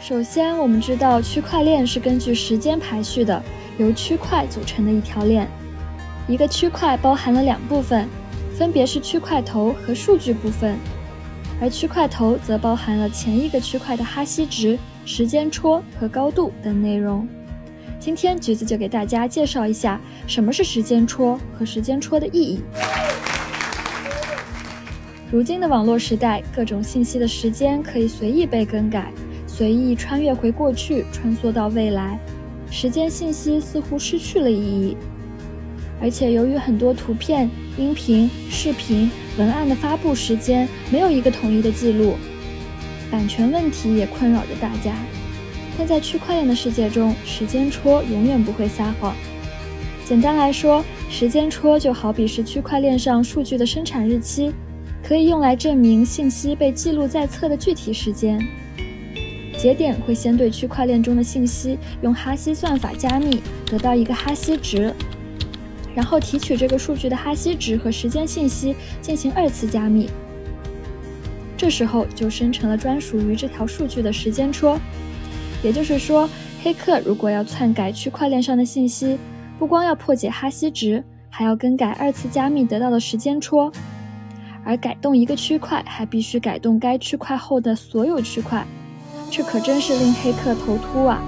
[0.00, 3.40] 首先，我们知道区块链是根据时间排序的，
[3.76, 5.46] 由区块组成的一条链。
[6.26, 8.08] 一个区块包含了两部分，
[8.56, 10.74] 分别是区块头和数据部分，
[11.60, 17.28] 而区块头则包含了前一个区块的哈希值、时间戳和高度等内容。
[17.98, 22.60] 今天橘子就给大家介绍一下什么是时间戳和时间戳的意义。
[25.30, 29.12] 如今的网络时代，各种信息的时间可以随意被更改。
[29.60, 32.18] 随意穿越回过去，穿梭到未来，
[32.70, 34.96] 时间信息似乎失去了意义。
[36.00, 42.14] 而且，由于很多图片、音频、视频、文案的发布时间没有一个统一的记录，
[43.10, 44.94] 版权问题也困扰着大家。
[45.76, 49.14] 但在区块链的世界中，时间戳永远不会撒谎。
[50.06, 54.54] 简单来说，时间戳就好比是区块链上数据的生产日期，
[55.06, 58.42] 可以用来证明信息被记录在册的具体时间。
[59.60, 64.90] 节点会先对区块链中的信息用哈希算法加密，得到一个哈希值，
[65.94, 70.08] 然后提取这个数据的哈希值和时间信息进行二次加密，
[71.58, 74.80] 这时候就生成了专属于这条数据的时间戳。
[75.62, 76.26] 也就是说，
[76.62, 79.18] 黑客如果要篡改区块链上的信息，
[79.58, 83.70] 不光要破解哈希值，还要更改二次加密得到的时间戳，
[84.64, 88.66] 而改动一个区块还必须改动该区块后的所有区块。
[89.30, 91.22] 这可真是令黑客头秃啊！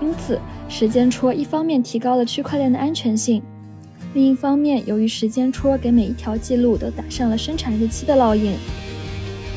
[0.00, 3.42] 因此，时间戳一方面提高了区块链的安全性，
[4.14, 8.54] 另一方面，由于时间戳给每一条记录都打上了生产日期的烙印，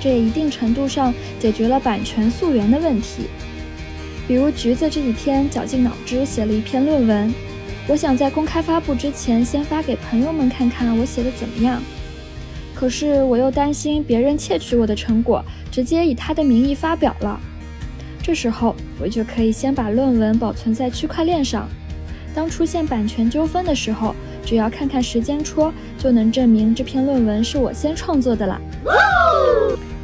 [0.02, 3.28] 这也一定程度上解决了版权溯源的问题。
[4.28, 7.34] 比如，橘子这几天绞尽脑汁写了一篇论文，
[7.88, 11.82] 我想在公开发布之前先发给朋友们看看我写的怎么样。
[12.76, 17.40] 可是我又担心别人窃取我的成果，直接以他的名义发表了。
[18.22, 21.70] 这时候我就可以先把论文保存在区块链上，
[22.34, 24.14] 当出现版权纠纷的时候，
[24.46, 28.60] 只要看看时间戳，就能证明这篇论文是我先创作的啦。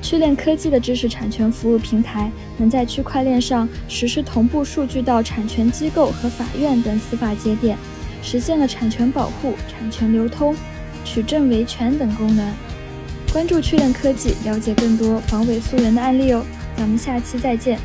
[0.02, 7.78] 趣链科技的知识产权服务平台能在区块链上实时同步数据到产权机构和法院等司法节点，
[8.24, 10.56] 实现了产权保护、产权流通。
[11.04, 12.54] 取证维权等功能，
[13.32, 16.44] 关注趣链科技，了解更多防伪溯源的案例哦。
[16.78, 17.80] 咱们下期再见。